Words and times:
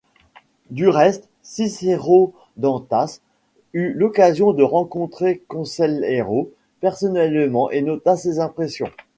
Du 0.71 0.89
reste, 0.89 1.29
Cícero 1.43 2.33
Dantas 2.57 3.19
eut 3.73 3.93
l’occasion 3.93 4.51
de 4.51 4.63
rencontrer 4.63 5.43
Conselheiro 5.47 6.49
personnellement 6.79 7.69
et 7.69 7.83
nota 7.83 8.15
ses 8.17 8.39
impressions. 8.39 8.89